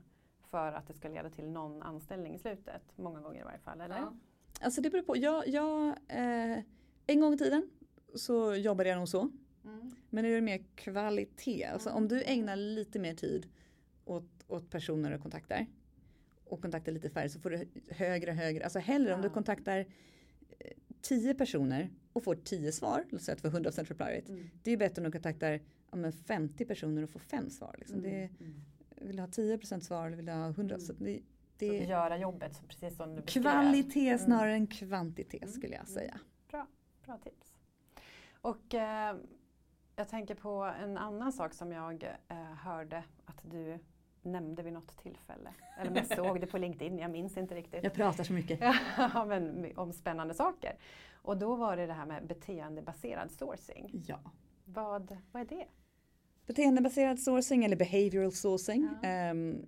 [0.50, 2.82] för att det ska leda till någon anställning i slutet.
[2.96, 3.98] Många gånger i varje fall, eller?
[3.98, 4.14] Ja.
[4.62, 5.18] Alltså det beror på.
[5.18, 6.60] Jag, jag eh,
[7.08, 7.70] en gång i tiden
[8.16, 9.32] så jobbade jag nog så.
[9.64, 9.92] Mm.
[10.10, 11.66] Men är det mer kvalitet?
[11.66, 13.50] Alltså om du ägnar lite mer tid
[14.06, 15.66] åt, åt personer och kontaktar
[16.46, 19.16] och kontaktar lite färre så får du högre, högre, alltså hellre ja.
[19.16, 19.86] om du kontaktar
[21.02, 24.32] 10 eh, personer och får 10 svar, låt säga att du får 100% reply rate.
[24.32, 24.50] Mm.
[24.64, 25.60] Det är bättre att du kontaktar
[25.92, 27.76] ja, 50 personer och får 5 svar.
[27.78, 27.98] Liksom.
[28.00, 28.12] Mm.
[28.12, 28.62] Det, mm.
[28.96, 30.60] vill du ha 10% svar eller vill du ha 100%?
[30.60, 30.80] Mm.
[30.80, 31.22] Så det,
[31.58, 33.44] det så göra jobbet precis som du beskrev.
[33.44, 34.20] Kvalitet mm.
[34.20, 36.20] snarare än kvantitet skulle jag säga.
[36.50, 36.68] Bra,
[37.06, 37.54] bra tips.
[38.34, 39.16] Och eh,
[39.96, 43.80] jag tänker på en annan sak som jag eh, hörde att du
[44.24, 45.54] nämnde vid något tillfälle.
[45.80, 47.84] Eller jag såg det på LinkedIn, jag minns inte riktigt.
[47.84, 48.60] Jag pratar så mycket.
[48.98, 50.76] ja, men om spännande saker.
[51.14, 54.04] Och då var det det här med beteendebaserad sourcing.
[54.08, 54.20] Ja.
[54.66, 55.68] Vad, vad är det?
[56.46, 59.32] Beteendebaserad sourcing eller behavioral sourcing ja.
[59.32, 59.66] um,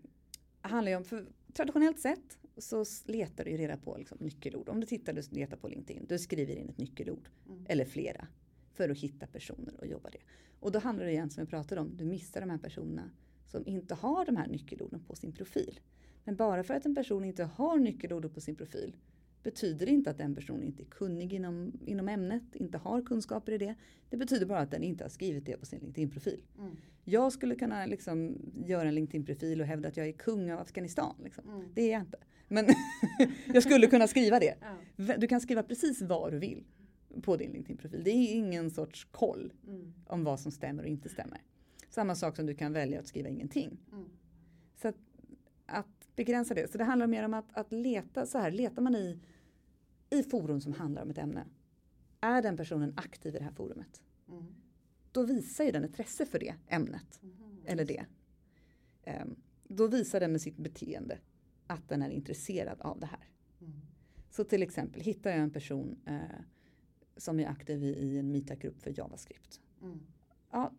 [0.61, 4.69] handlar ju om, för traditionellt sett så letar du reda på liksom nyckelord.
[4.69, 7.65] Om du tittar och letar på LinkedIn, du skriver in ett nyckelord mm.
[7.69, 8.27] eller flera
[8.73, 10.19] för att hitta personer och jobba det.
[10.59, 13.11] Och då handlar det igen som vi pratade om, du missar de här personerna
[13.53, 15.79] som inte har de här nyckelorden på sin profil.
[16.23, 18.95] Men bara för att en person inte har nyckelorden på sin profil
[19.43, 23.57] betyder inte att den personen inte är kunnig inom, inom ämnet, inte har kunskaper i
[23.57, 23.75] det.
[24.09, 26.41] Det betyder bara att den inte har skrivit det på sin LinkedIn-profil.
[26.57, 26.75] Mm.
[27.03, 31.15] Jag skulle kunna liksom göra en LinkedIn-profil och hävda att jag är kung av Afghanistan.
[31.23, 31.49] Liksom.
[31.49, 31.67] Mm.
[31.73, 32.17] Det är jag inte.
[32.47, 32.65] Men
[33.53, 34.55] jag skulle kunna skriva det.
[34.95, 35.17] Ja.
[35.17, 36.63] Du kan skriva precis vad du vill
[37.21, 38.01] på din LinkedIn-profil.
[38.03, 39.93] Det är ingen sorts koll mm.
[40.07, 41.41] om vad som stämmer och inte stämmer.
[41.93, 43.79] Samma sak som du kan välja att skriva ingenting.
[43.91, 44.05] Mm.
[44.75, 44.95] Så att,
[45.65, 46.71] att, begränsa det.
[46.71, 49.19] Så det handlar mer om att, att leta så här, letar man i,
[50.09, 51.45] i forum som handlar om ett ämne.
[52.21, 54.01] Är den personen aktiv i det här forumet?
[54.29, 54.45] Mm.
[55.11, 57.19] Då visar ju den intresse för det ämnet.
[57.23, 57.57] Mm.
[57.65, 58.05] Eller det.
[59.05, 61.19] Um, då visar den med sitt beteende
[61.67, 63.27] att den är intresserad av det här.
[63.61, 63.73] Mm.
[64.29, 66.41] Så till exempel hittar jag en person uh,
[67.17, 69.61] som är aktiv i, en meetup-grupp för JavaScript.
[69.81, 69.99] Mm.
[70.51, 70.71] Ja,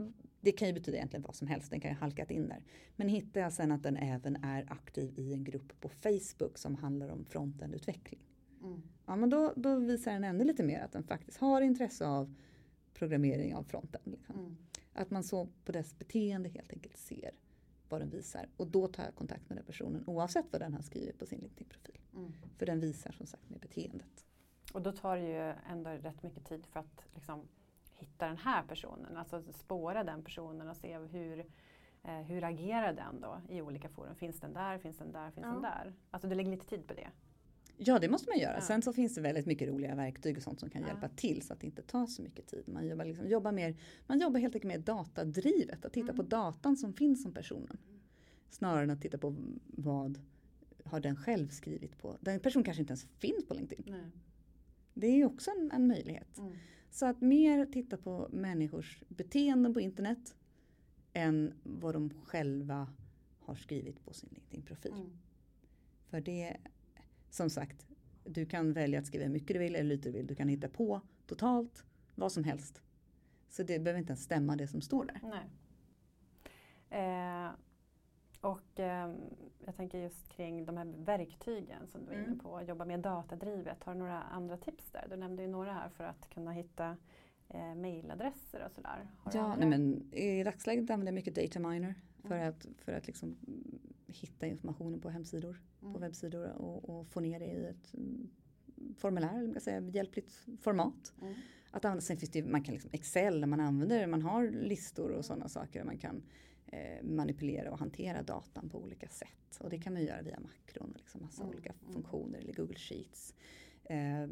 [0.45, 2.65] det kan ju betyda egentligen vad som helst, den kan ju halkat in där.
[2.97, 6.77] Men hittar jag sen att den även är aktiv i en grupp på Facebook som
[6.77, 8.21] handlar om frontend-utveckling.
[8.63, 8.83] Mm.
[9.07, 12.35] Ja, men då, då, visar den ännu lite mer att den faktiskt har intresse av
[12.95, 14.05] programmering av frontend.
[14.05, 14.39] Liksom.
[14.39, 14.57] Mm.
[14.93, 17.31] Att man så på dess beteende helt enkelt ser
[17.89, 18.49] vad den visar.
[18.57, 21.41] Och då tar jag kontakt med den personen oavsett vad den har skrivit på sin
[21.41, 22.01] LinkedIn-profil.
[22.17, 22.33] Mm.
[22.59, 24.25] För den visar som sagt med beteendet.
[24.73, 27.49] Och då tar det ju ändå rätt mycket tid för att liksom,
[27.95, 31.45] hitta den här personen, alltså spåra den personen och se hur,
[32.07, 34.15] Eh, hur agerar den då i olika forum?
[34.15, 35.53] Finns den där, finns den där, finns Ja.
[35.53, 35.93] den där?
[36.11, 37.09] Alltså du lägger lite tid på det.
[37.77, 38.55] Ja, det måste man göra.
[38.55, 38.61] Ja.
[38.61, 40.89] Sen så finns det väldigt mycket roliga verktyg och sånt som kan Ja.
[40.89, 42.63] hjälpa till så att det inte tar så mycket tid.
[42.69, 43.77] Man jobbar, liksom, jobbar, mer,
[44.07, 46.17] man jobbar helt enkelt mer datadrivet, att titta Mm.
[46.17, 47.79] på datan som finns om personen.
[48.51, 49.35] Snarare än att titta på
[49.67, 50.21] vad
[50.85, 52.17] har den själv skrivit på.
[52.21, 53.95] Den personen kanske inte ens finns på LinkedIn.
[54.95, 56.39] Det är ju också en, en möjlighet.
[56.39, 56.53] Mm.
[56.95, 60.37] Så att mer titta på människors beteenden på internet
[61.13, 62.89] än vad de själva
[63.41, 64.93] har skrivit på sin LinkedIn-profil.
[64.93, 65.19] Mm.
[66.07, 66.57] För det,
[67.31, 67.87] som sagt,
[68.25, 70.27] du kan välja att skriva hur mycket du vill eller lite du vill.
[70.27, 72.83] Du kan hitta på totalt vad som helst.
[73.49, 75.21] Så det behöver inte ens stämma det som står där.
[75.23, 75.47] Nej.
[76.91, 77.51] Eh,
[78.45, 79.15] och eh,
[79.67, 82.39] jag tänker just kring de här verktygen som du var inne Mm.
[82.39, 83.85] på, jobba mer datadrivet.
[83.85, 85.07] Har du några andra tips där?
[85.11, 86.97] Du nämnde ju några här för att kunna hitta
[87.49, 89.09] eh, mailadresser och sådär.
[89.33, 92.49] Ja, nej men I dagsläget använder jag mycket data miner för Mm.
[92.49, 93.37] att, för att liksom
[94.07, 96.01] hitta informationen på hemsidor, på Mm.
[96.01, 98.31] webbsidor och, och få ner det i ett mm,
[98.97, 101.13] formulär, eller man kan säga, hjälpligt format.
[101.23, 101.35] Mm.
[101.71, 105.11] Att använda, sen finns det ju, man kan liksom Excel man använder, man har listor
[105.11, 105.85] och sådana saker.
[105.85, 106.23] Man kan
[107.03, 109.59] manipulera och hantera datan på olika sätt.
[109.61, 111.93] Och det kan man göra via makron och liksom massa Mm, olika mm.
[111.93, 113.35] funktioner eller Google Sheets.
[113.85, 114.27] Eh,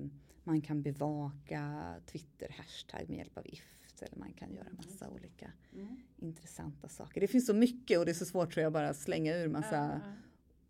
[0.44, 5.96] man kan bevaka Twitter-hashtag med hjälp av IFT eller man kan göra massa olika Mm.
[6.16, 7.20] intressanta saker.
[7.20, 9.48] Det finns så mycket och det är så svårt tror jag bara att slänga ur
[9.48, 10.12] massa ja.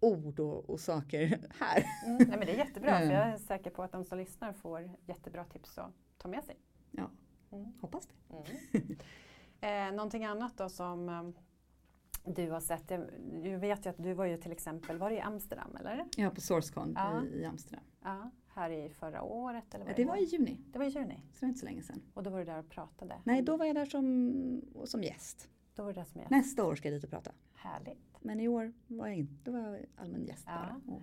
[0.00, 1.84] ord och, och saker här.
[2.06, 2.16] Mm.
[2.28, 3.16] Nej, men det är jättebra för Mm.
[3.16, 6.56] jag är säker på att de som lyssnar får jättebra tips att ta med sig.
[6.90, 7.10] Ja,
[7.52, 7.72] Mm.
[7.80, 8.14] hoppas det.
[9.60, 11.30] Eh, någonting annat då som eh,
[12.24, 12.90] du har sett?
[12.90, 13.00] Jag,
[13.42, 16.06] jag vet ju att du var ju till exempel, var det i Amsterdam eller?
[16.16, 17.24] Ja, på Sourcecon Ja.
[17.24, 17.84] i, Amsterdam.
[18.02, 19.74] Ja, här i förra året?
[19.74, 21.66] Eller var Det var i juni, det var i juni så det var inte så
[21.66, 22.02] länge sedan.
[22.14, 23.20] och då var du där och pratade.
[23.24, 25.48] Nej, då var jag där som, som gäst.
[25.74, 27.32] Då var det det som är Nästa år ska jag dit och prata.
[27.54, 28.16] härligt.
[28.20, 30.52] Men i år var jag inte, då var jag allmän gäst Ja.
[30.86, 30.94] bara.
[30.96, 31.02] Och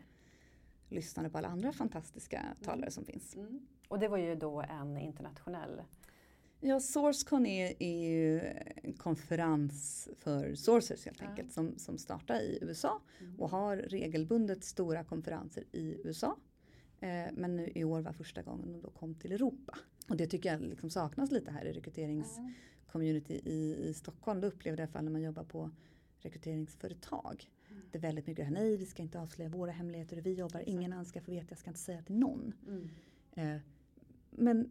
[0.89, 3.37] lyssnade på alla andra fantastiska talare som finns.
[3.87, 5.81] Och det var ju då en internationell
[6.61, 8.39] Ja, Sourcecon är, är ju
[8.83, 11.27] en konferens för sourcers helt Ja.
[11.29, 13.39] enkelt som, som startar i USA Mm.
[13.39, 16.37] och har regelbundet stora konferenser i USA.
[16.99, 19.77] Eh, men nu i år var första gången de då kom till Europa.
[20.09, 24.41] Och det tycker jag liksom saknas lite här i rekryteringscommunity i, i Stockholm.
[24.41, 25.71] Det upplevde jag i alla fall när man jobbar på
[26.17, 27.49] rekryteringsföretag.
[27.69, 27.81] Mm.
[27.91, 30.63] Det är väldigt mycket, här, nej vi ska inte avslöja våra hemligheter hur vi jobbar,
[30.65, 32.53] ingen annan ska få veta, jag ska inte säga till någon.
[32.67, 32.89] Mm.
[33.55, 33.61] Eh,
[34.29, 34.69] men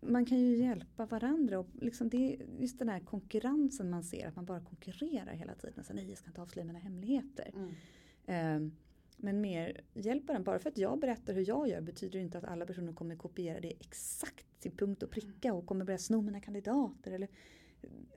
[0.00, 4.36] man kan ju hjälpa varandra och liksom det just den här konkurrensen man ser, att
[4.36, 5.84] man bara konkurrerar hela tiden.
[5.84, 7.52] Så, nej, jag ska inte avslöja mina hemligheter.
[7.54, 8.66] Mm.
[8.66, 8.72] Eh,
[9.16, 10.44] men mer hjälpa den.
[10.44, 13.16] Bara för att jag berättar hur jag gör betyder det inte att alla personer kommer
[13.16, 17.12] kopiera det exakt till punkt och pricka och kommer börja sno mina kandidater.
[17.12, 17.28] Eller,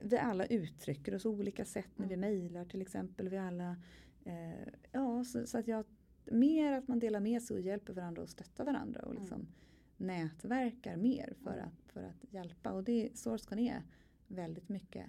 [0.00, 3.28] vi alla uttrycker oss olika sätt när vi mejlar till exempel.
[3.28, 3.76] Vi alla,
[4.24, 5.84] eh, ja, så, så att jag,
[6.24, 9.46] mer att man delar med sig och hjälper varandra och stöttar varandra och liksom
[9.96, 12.72] nätverkar mer för att, för att hjälpa.
[12.72, 13.82] Och det Sourcecon är
[14.26, 15.06] väldigt mycket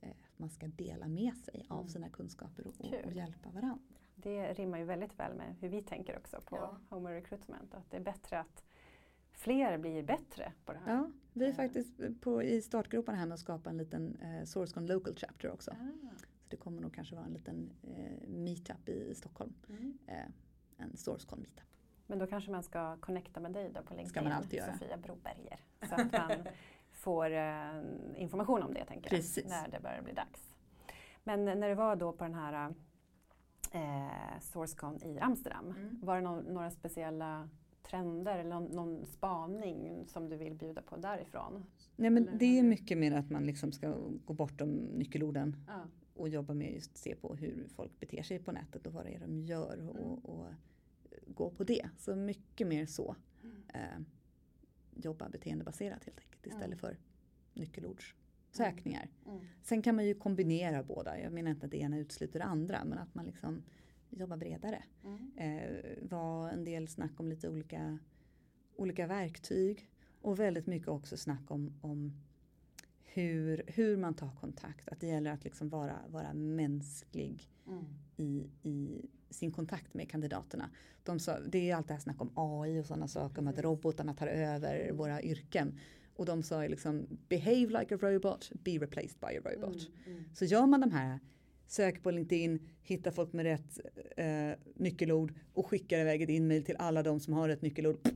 [0.00, 1.88] eh, att man ska dela med sig av Mm.
[1.88, 3.78] sina kunskaper och, och hjälpa varandra.
[4.14, 6.78] Det rimmar ju väldigt väl med hur vi tänker också på Ja.
[6.88, 7.74] Homer Recruitment.
[7.74, 8.64] Att det är bättre att
[9.32, 10.94] fler blir bättre på det här.
[10.94, 11.54] Ja, vi är Eh.
[11.56, 15.70] faktiskt på, i startgroparna här med att skapa en liten eh, Sourcecon Local Chapter också.
[15.70, 16.16] Ah.
[16.16, 19.54] Så det kommer nog kanske vara en liten eh, meetup i, i Stockholm.
[19.68, 19.98] Mm.
[20.06, 20.24] Eh,
[20.76, 21.64] en Sourcecon meetup.
[22.10, 24.72] Men då kanske man ska connecta med dig då på LinkedIn, Ska man alltid göra.
[24.72, 25.60] Sofia Broberger.
[25.88, 26.30] Så att man
[26.92, 27.82] får eh,
[28.16, 29.44] information om det tänker jag, Precis.
[29.50, 30.54] när det börjar bli dags.
[31.24, 32.74] Men när du var då på den här
[33.72, 36.00] eh, Sourcecon i Amsterdam, Mm.
[36.02, 37.48] var det någon, några speciella
[37.82, 41.64] trender eller någon, någon spaning som du vill bjuda på därifrån?
[41.96, 43.94] Nej men Eller det är mycket mer att man liksom ska
[44.24, 45.80] gå bortom nyckelorden Ja.
[46.14, 49.14] och jobba med just se på hur folk beter sig på nätet och vad det
[49.14, 50.14] är de gör och, Mm.
[50.18, 50.46] och
[51.34, 51.88] gå på det.
[51.98, 53.16] Så mycket mer så.
[53.74, 53.80] Eh,
[54.94, 56.78] jobba beteendebaserat helt enkelt istället Mm.
[56.78, 56.96] för
[57.54, 59.08] nyckelordssökningar.
[59.26, 59.40] Mm.
[59.62, 61.20] Sen kan man ju kombinera båda.
[61.20, 63.62] Jag menar inte att det ena utesluter det andra men att man liksom
[64.10, 64.84] jobbar bredare.
[65.04, 65.30] Mm.
[65.36, 67.98] Eh, var en del snack om lite olika,
[68.76, 72.12] olika verktyg och väldigt mycket också snack om, om
[73.22, 74.88] hur, hur man tar kontakt.
[74.88, 77.84] Att det gäller att liksom vara, vara mänsklig Mm.
[78.16, 80.70] i, i sin kontakt med kandidaterna.
[81.02, 83.58] De sa, det är allt det här snack om AI och sådana saker, om att
[83.58, 85.78] robotarna tar över våra yrken.
[86.16, 89.88] Och de sa ju liksom behave like a robot, be replaced by a robot.
[90.06, 90.24] Mm.
[90.34, 91.20] Så gör man de här,
[91.66, 93.78] söker på LinkedIn, hittar folk med rätt
[94.16, 98.08] eh, nyckelord och skickar iväg ett e-mail till alla de som har rätt nyckelord.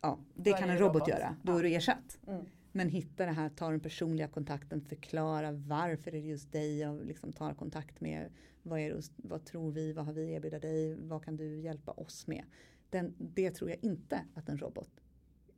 [0.00, 1.08] Ja, det kan en robot robot.
[1.08, 1.36] göra.
[1.42, 2.18] Då är du ersatt.
[2.26, 2.44] Mm.
[2.72, 7.06] Men hitta det här, ta den personliga kontakten, förklara varför är det just dig jag
[7.06, 8.30] liksom tar kontakt med.
[8.62, 11.92] Vad, är det, vad tror vi, vad har vi erbjuda dig, vad kan du hjälpa
[11.92, 12.44] oss med?
[12.90, 14.90] Den, det tror jag inte att en robot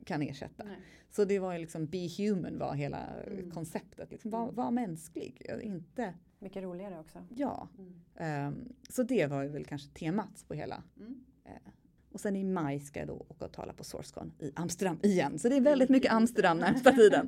[0.05, 0.63] kan ersätta.
[0.63, 0.79] Nej.
[1.09, 3.51] Så det var ju liksom Be Human var hela mm.
[3.51, 4.11] konceptet.
[4.11, 7.27] Liksom, var, var mänsklig, inte mycket roligare också.
[7.35, 7.69] Ja,
[8.17, 8.47] mm.
[8.47, 10.83] um, så det var ju väl kanske temat på hela.
[10.97, 11.25] Mm.
[11.45, 11.71] Uh,
[12.15, 15.39] och sen i maj ska jag då åka och tala på Sourcecon i Amsterdam igen.
[15.39, 17.27] Så det är väldigt mycket Amsterdam närmsta tiden.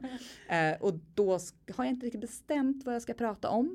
[0.52, 1.32] Uh, och då
[1.76, 3.66] har jag inte riktigt bestämt vad jag ska prata om.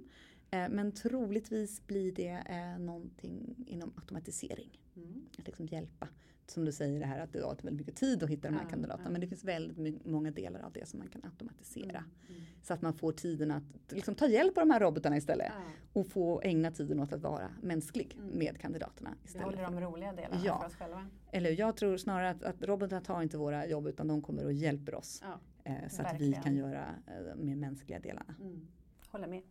[0.55, 4.81] Uh, men troligtvis blir det uh, någonting inom automatisering.
[4.96, 5.25] Mm.
[5.38, 6.09] Att liksom hjälpa
[6.52, 8.62] som du säger det här att det tar väldigt mycket tid att hitta de här
[8.62, 9.08] ja, kandidaterna.
[9.08, 9.12] Ja.
[9.12, 11.98] Men det finns väldigt många delar av det som man kan automatisera.
[11.98, 12.42] Mm, mm.
[12.62, 15.52] Så att man får tiden att liksom, ta hjälp av de här robotarna istället.
[15.56, 15.72] Ja.
[15.92, 18.38] Och få ägna tiden åt att vara mänsklig mm.
[18.38, 19.14] med kandidaterna.
[19.24, 19.46] Istället.
[19.46, 20.58] Vi håller de roliga delarna ja.
[20.60, 21.06] för oss själva.
[21.30, 24.52] Eller jag tror snarare att, att robotarna tar inte våra jobb utan de kommer och
[24.52, 25.22] hjälper oss.
[25.64, 26.32] Eh, så Verkligen.
[26.32, 28.34] att vi kan göra eh, mer mänskliga delarna.
[28.40, 28.68] Mm.
[29.08, 29.42] Håller med.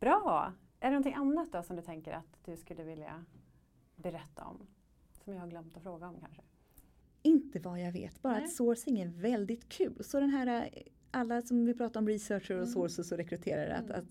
[0.00, 0.52] Bra!
[0.80, 3.24] Är det någonting annat då som du tänker att du skulle vilja
[3.96, 4.66] berätta om?
[5.28, 6.42] Som jag har glömt att fråga om kanske?
[7.22, 8.44] Inte vad jag vet, bara Nej.
[8.44, 10.04] att sourcing är väldigt kul.
[10.04, 10.70] Så den här,
[11.10, 12.72] alla som vi pratar om researcher och mm.
[12.72, 13.84] sources och rekryterare, mm.
[13.84, 14.04] att, att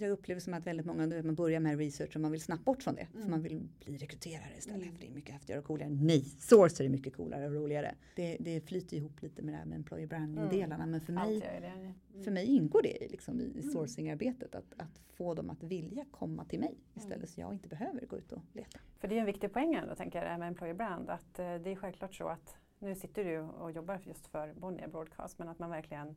[0.00, 2.82] jag upplever som att väldigt många, man börjar med research och man vill snabbt bort
[2.82, 3.06] från det.
[3.12, 3.22] Mm.
[3.22, 4.82] För man vill bli rekryterare istället.
[4.82, 4.94] Mm.
[4.94, 5.88] För det är mycket häftigare och coolare.
[5.90, 7.94] Nej, sourcer är mycket coolare och roligare.
[8.16, 10.74] Det, det flyter ihop lite med det här med employer branding-delarna.
[10.74, 10.90] Mm.
[10.90, 12.24] Men för mig, mm.
[12.24, 13.62] för mig ingår det liksom i mm.
[13.62, 14.54] sourcing-arbetet.
[14.54, 16.82] Att, att få dem att vilja komma till mig mm.
[16.94, 18.78] istället så jag inte behöver gå ut och leta.
[18.98, 21.10] För det är en viktig poäng ändå, tänker jag, med employer brand.
[21.10, 24.88] Att eh, det är självklart så att nu sitter du och jobbar just för Bonnier
[24.88, 26.16] Broadcast men att man verkligen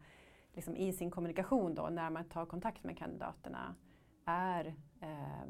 [0.58, 3.76] liksom i sin kommunikation då när man tar kontakt med kandidaterna
[4.26, 5.46] är eh,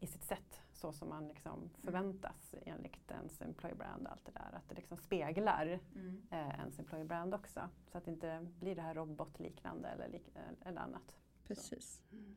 [0.00, 4.06] i sitt sätt så som man liksom förväntas enligt ens employer brand.
[4.06, 4.56] Allt det där.
[4.56, 6.22] Att det liksom speglar mm.
[6.30, 7.60] eh, ens employer brand också.
[7.92, 10.28] Så att det inte blir det här robotliknande eller, lik
[10.64, 11.16] eller annat.
[11.44, 12.02] Precis.
[12.12, 12.34] Mm.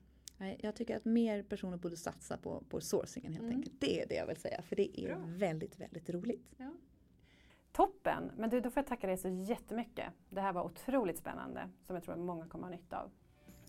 [0.59, 3.55] Jag tycker att mer personer borde satsa på, på sourcingen helt mm.
[3.55, 3.81] enkelt.
[3.81, 5.25] Det är det jag vill säga för det är Bra.
[5.27, 6.55] väldigt, väldigt roligt.
[6.57, 6.71] Ja.
[7.77, 8.31] Toppen!
[8.37, 10.05] Men du, då får jag tacka dig så jättemycket.
[10.29, 13.11] Det här var otroligt spännande som jag tror att många kommer att ha nytta av.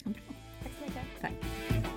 [0.04, 0.22] Bra.
[0.62, 1.04] Tack så mycket.
[1.20, 1.87] Tack.